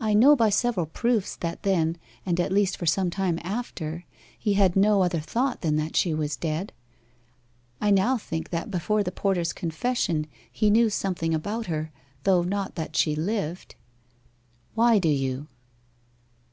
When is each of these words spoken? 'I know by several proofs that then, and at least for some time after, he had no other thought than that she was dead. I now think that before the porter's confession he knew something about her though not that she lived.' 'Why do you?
'I 0.00 0.14
know 0.14 0.34
by 0.34 0.50
several 0.50 0.86
proofs 0.86 1.36
that 1.36 1.62
then, 1.62 1.98
and 2.26 2.40
at 2.40 2.50
least 2.50 2.76
for 2.76 2.84
some 2.84 3.10
time 3.10 3.38
after, 3.44 4.04
he 4.36 4.54
had 4.54 4.74
no 4.74 5.02
other 5.04 5.20
thought 5.20 5.60
than 5.60 5.76
that 5.76 5.94
she 5.94 6.12
was 6.12 6.34
dead. 6.34 6.72
I 7.80 7.92
now 7.92 8.16
think 8.16 8.50
that 8.50 8.72
before 8.72 9.04
the 9.04 9.12
porter's 9.12 9.52
confession 9.52 10.26
he 10.50 10.68
knew 10.68 10.90
something 10.90 11.32
about 11.32 11.66
her 11.66 11.92
though 12.24 12.42
not 12.42 12.74
that 12.74 12.96
she 12.96 13.14
lived.' 13.14 13.76
'Why 14.74 14.98
do 14.98 15.08
you? 15.10 15.46